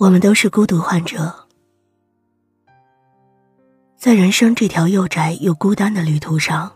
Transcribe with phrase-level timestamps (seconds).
[0.00, 1.30] 我们都是孤独患者，
[3.98, 6.72] 在人生这条又窄又孤单的旅途上，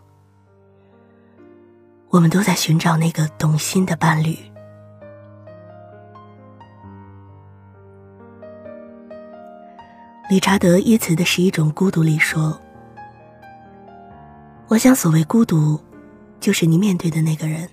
[2.09, 4.37] 我们都在寻找那个懂心的伴侣。
[10.29, 12.55] 理查德·耶茨的《十一种孤独》里说
[14.69, 15.79] ：“我想，所谓孤独，
[16.39, 17.67] 就是你面对的那个人，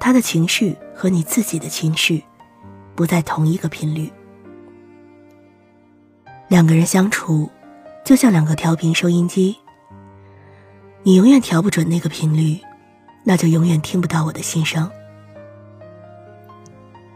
[0.00, 2.24] 他的情绪和你自己的情绪
[2.96, 4.12] 不在同一个频率。”
[6.50, 7.48] 两个人相处，
[8.04, 9.56] 就像两个调频收音机。
[11.04, 12.58] 你永远调不准那个频率，
[13.22, 14.90] 那就永远听不到我的心声。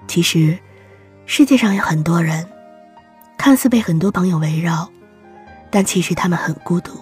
[0.07, 0.57] 其实，
[1.27, 2.48] 世界上有很多人，
[3.37, 4.88] 看似被很多朋友围绕，
[5.69, 6.93] 但其实他们很孤独，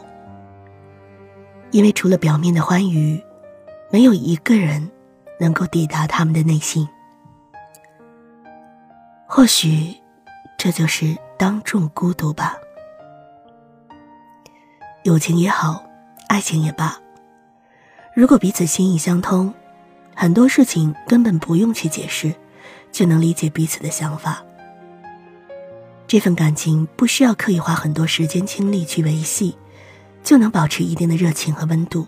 [1.70, 3.22] 因为除了表面的欢愉，
[3.91, 4.91] 没有一个人
[5.38, 6.88] 能够抵达他们的内心。
[9.27, 9.94] 或许，
[10.56, 11.14] 这就是。
[11.42, 12.56] 当众孤独吧，
[15.02, 15.84] 友情也好，
[16.28, 16.96] 爱情也罢，
[18.14, 19.52] 如果彼此心意相通，
[20.14, 22.32] 很多事情根本不用去解释，
[22.92, 24.40] 就能理解彼此的想法。
[26.06, 29.58] 这份感情不需要刻意花很多时间精力去维系，
[30.22, 32.06] 就能保持一定的热情和温度。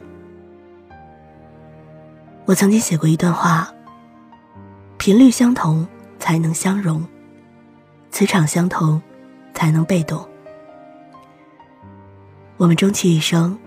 [2.45, 3.75] 我曾经写过一段话：
[4.97, 5.85] 频率相同
[6.21, 7.05] 才能相融，
[8.13, 9.03] 磁场相同。
[9.55, 10.29] 才能被动。
[12.57, 13.59] 我们终其一生，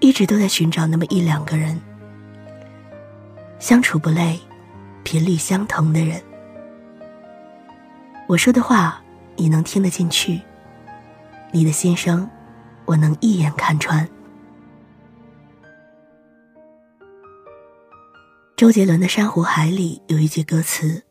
[0.00, 1.78] 一直都在寻找那么一两个人，
[3.58, 4.40] 相处不累、
[5.04, 6.20] 频率相同的人。
[8.26, 9.02] 我说的话
[9.36, 10.40] 你能听得进去，
[11.52, 12.28] 你的心声
[12.84, 14.08] 我能一眼看穿。
[18.56, 21.04] 周杰伦的《珊瑚海》里有一句歌词：“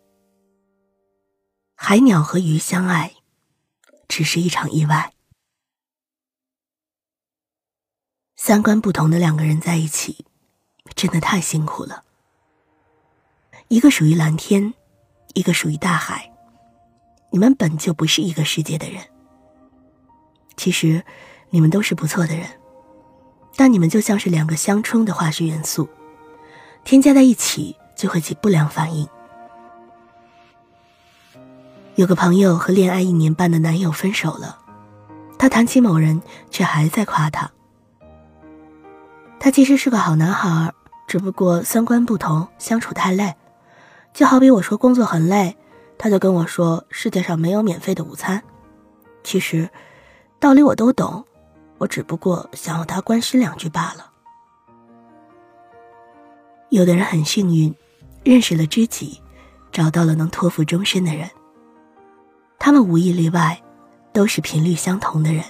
[1.76, 3.12] 海鸟和鱼相爱。”
[4.08, 5.14] 只是一场意外。
[8.36, 10.26] 三观不同的两个人在一起，
[10.96, 12.04] 真的太辛苦了。
[13.68, 14.74] 一个属于蓝天，
[15.34, 16.32] 一个属于大海。
[17.32, 19.04] 你们本就不是一个世界的人。
[20.56, 21.04] 其实，
[21.50, 22.60] 你们都是不错的人，
[23.56, 25.90] 但你们就像是两个相冲的化学元素，
[26.86, 29.08] 添加在一起就会起不良反应。
[31.98, 34.60] 有个朋友和恋爱一年半的男友分手了，
[35.40, 36.22] 他谈起某人，
[36.52, 37.50] 却还在夸他。
[39.40, 40.72] 他其实是个好男孩，
[41.08, 43.34] 只不过三观不同，相处太累。
[44.14, 45.58] 就好比我说工作很累，
[45.98, 48.44] 他就跟我说世界上没有免费的午餐。
[49.24, 49.68] 其实，
[50.40, 51.26] 道理我都懂，
[51.80, 54.12] 我只不过想要他关心两句罢了。
[56.70, 57.74] 有的人很幸运，
[58.24, 59.20] 认识了知己，
[59.72, 61.28] 找到了能托付终身的人。
[62.60, 63.62] 他们无一例外，
[64.12, 65.44] 都是频率相同的人。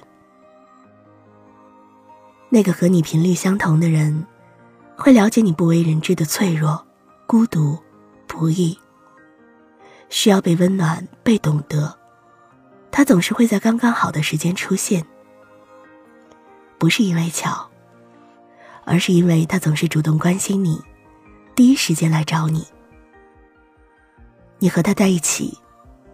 [2.49, 4.25] 那个和你频率相同的人，
[4.95, 6.85] 会了解你不为人知的脆弱、
[7.25, 7.77] 孤独、
[8.27, 8.77] 不易，
[10.09, 11.97] 需要被温暖、被懂得。
[12.91, 15.05] 他总是会在刚刚好的时间出现，
[16.77, 17.69] 不是因为巧，
[18.85, 20.81] 而是因为他总是主动关心你，
[21.55, 22.65] 第一时间来找你。
[24.59, 25.57] 你和他在一起。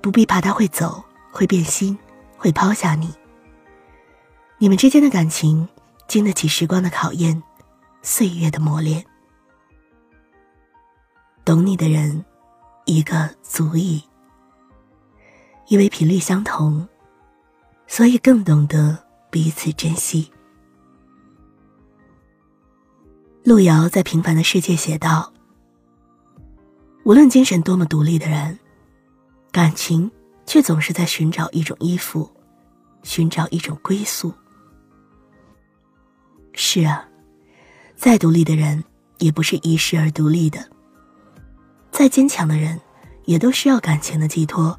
[0.03, 1.97] 不必怕他会走，会变心，
[2.36, 3.09] 会抛下你。
[4.58, 5.66] 你们之间的感情
[6.09, 7.41] 经得起时光的考验，
[8.02, 9.06] 岁月的磨练。
[11.46, 12.25] 懂你的人，
[12.84, 14.03] 一个足矣。
[15.68, 16.86] 因为频率相同，
[17.88, 18.97] 所以更懂得
[19.31, 20.30] 彼此珍惜。
[23.46, 25.31] 路遥在《平凡的世界》写道
[27.06, 28.59] ：“无论精神多么独立的人。”
[29.53, 30.09] 感情
[30.47, 32.28] 却总是在寻找一种依附，
[33.03, 34.34] 寻找一种归宿。
[36.53, 37.08] 是啊，
[37.96, 38.84] 再独立的人
[39.19, 40.68] 也不是一世而独立的。
[41.92, 42.81] 再坚强的人，
[43.25, 44.75] 也都需要感情的寄托，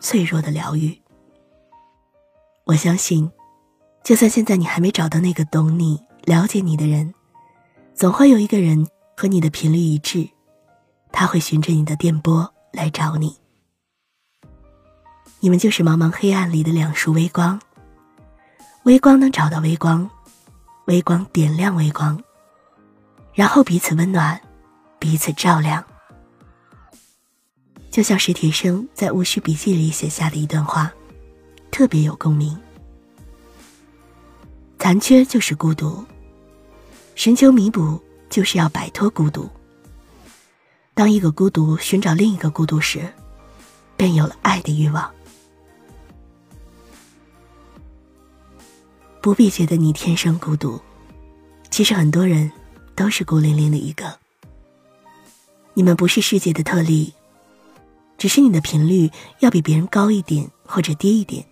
[0.00, 1.00] 脆弱的疗愈。
[2.64, 3.30] 我相信，
[4.02, 7.14] 就算现在你还没找到那个懂你、了解你的人，
[7.94, 10.28] 总会有一个人和你的频率一致，
[11.12, 13.36] 他会循着你的电波来找你。
[15.40, 17.60] 你们就是茫茫黑暗里的两束微光，
[18.84, 20.08] 微光能找到微光，
[20.86, 22.20] 微光点亮微光，
[23.34, 24.40] 然后彼此温暖，
[24.98, 25.84] 彼此照亮。
[27.90, 30.92] 就像史铁生在《戊戌笔记》里写下的一段话，
[31.70, 32.58] 特别有共鸣：
[34.78, 36.04] 残缺就是孤独，
[37.14, 39.48] 寻求弥补就是要摆脱孤独。
[40.92, 43.06] 当一个孤独寻找另一个孤独时，
[43.96, 45.10] 便有了爱的欲望。
[49.26, 50.80] 不必觉得你天生孤独，
[51.68, 52.48] 其实很多人
[52.94, 54.20] 都是孤零零的一个。
[55.74, 57.12] 你们不是世界的特例，
[58.16, 61.44] 只是你的频率要比别人高一点或者低一点。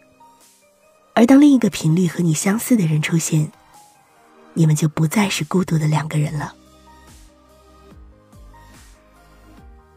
[1.14, 3.50] 而当另一个频率和你相似的人出现，
[4.52, 6.54] 你们就不再是孤独的两个人了。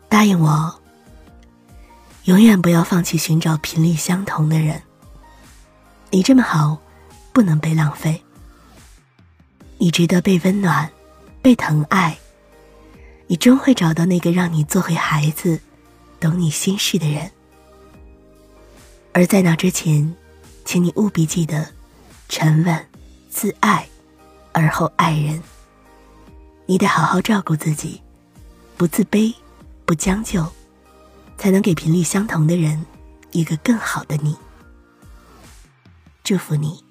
[0.10, 0.82] 答应我，
[2.24, 4.82] 永远不要放弃寻找频率相同的人。
[6.10, 6.80] 你这么好，
[7.38, 8.20] 不能被浪费。
[9.78, 10.90] 你值得被温暖，
[11.40, 12.18] 被疼爱。
[13.28, 15.62] 你终会找到那个让你做回孩子、
[16.20, 17.30] 懂你心事的人。
[19.14, 20.16] 而在那之前，
[20.66, 21.72] 请你务必记得：
[22.28, 22.88] 沉稳、
[23.30, 23.88] 自爱，
[24.52, 25.40] 而后爱人。
[26.66, 28.02] 你得好好照顾自己，
[28.78, 29.32] 不自卑，
[29.86, 30.44] 不将就，
[31.38, 32.84] 才能给频率相同的人
[33.30, 34.36] 一个更好的你。
[36.24, 36.87] 祝福你。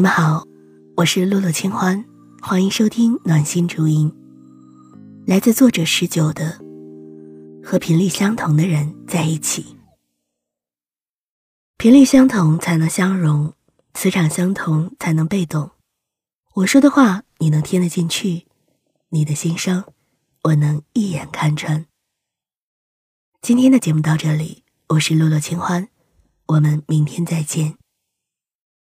[0.00, 0.48] 你们好，
[0.96, 2.02] 我是洛洛清欢。
[2.40, 4.10] 欢迎收听暖心主音，
[5.26, 6.58] 来自作者十九的
[7.62, 9.62] 《和频率相同的人在一起》，
[11.76, 13.52] 频率相同才能相融，
[13.92, 15.70] 磁场相同才能被动。
[16.54, 18.46] 我说的话你能听得进去，
[19.10, 19.84] 你的心声
[20.44, 21.84] 我能一眼看穿。
[23.42, 25.90] 今天的节目到这里，我是洛洛清欢，
[26.46, 27.79] 我们明天再见。